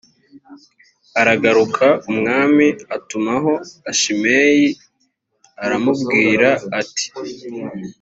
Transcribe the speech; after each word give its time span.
aragaruka 1.21 1.85
umwami 2.09 2.67
atumaho 2.95 3.53
a 3.89 3.91
shimeyi 3.99 4.67
aramubwira 5.63 6.49
ati 6.79 7.05